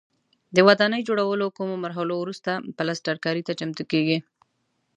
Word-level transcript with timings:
د 0.55 0.57
ودانۍ 0.67 1.01
جوړولو 1.09 1.45
کومو 1.57 1.75
مرحلو 1.83 2.13
وروسته 2.19 2.51
پلسترکاري 2.77 3.41
ته 3.47 3.53
چمتو 3.59 3.83
کېږي. 3.91 4.17